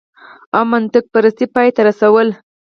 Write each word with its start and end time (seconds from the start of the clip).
او 0.55 0.63
منطقه 0.71 1.07
پرستۍ 1.13 1.45
پای 1.55 1.69
ته 1.75 1.81
رسول 1.89 2.27